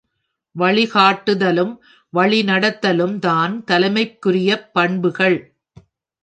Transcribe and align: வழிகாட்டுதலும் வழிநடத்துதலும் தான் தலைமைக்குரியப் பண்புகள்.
வழிகாட்டுதலும் 0.55 1.73
வழிநடத்துதலும் 2.13 3.19
தான் 3.19 3.63
தலைமைக்குரியப் 3.67 4.67
பண்புகள். 4.73 5.39